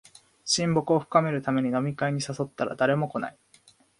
[0.45, 3.37] 親睦を深めるために飲み会に誘ったら誰も来ない